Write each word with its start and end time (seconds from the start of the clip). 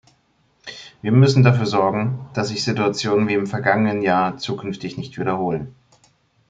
Wir 1.03 1.11
müssen 1.11 1.43
dafür 1.43 1.67
sorgen, 1.67 2.27
dass 2.33 2.47
sich 2.47 2.63
Situationen 2.63 3.27
wie 3.27 3.35
im 3.35 3.45
vergangenen 3.45 4.01
Jahr 4.01 4.35
zukünftig 4.35 4.97
nicht 4.97 5.19
wiederholen. 5.19 5.75